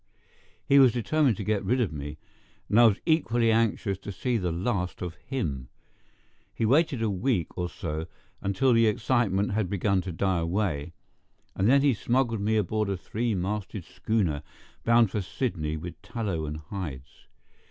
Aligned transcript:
He 0.65 0.79
was 0.79 0.93
determined 0.93 1.37
to 1.37 1.43
get 1.43 1.63
rid 1.63 1.79
of 1.79 1.93
me, 1.93 2.17
and 2.67 2.79
I 2.79 2.87
was 2.87 2.97
equally 3.05 3.51
anxious 3.51 3.99
to 3.99 4.11
see 4.11 4.35
the 4.35 4.51
last 4.51 5.03
of 5.03 5.13
him. 5.13 5.69
He 6.51 6.65
waited 6.65 7.03
a 7.03 7.09
week 7.11 7.55
or 7.55 7.69
so 7.69 8.07
until 8.41 8.73
the 8.73 8.87
excitement 8.87 9.51
had 9.51 9.69
begun 9.69 10.01
to 10.01 10.11
die 10.11 10.39
away, 10.39 10.93
and 11.55 11.69
then 11.69 11.83
he 11.83 11.93
smuggled 11.93 12.41
me 12.41 12.57
aboard 12.57 12.89
a 12.89 12.97
three 12.97 13.35
masted 13.35 13.85
schooner 13.85 14.41
bound 14.83 15.11
to 15.11 15.21
Sydney 15.21 15.77
with 15.77 16.01
tallow 16.01 16.47
and 16.47 16.57
hides. 16.57 17.27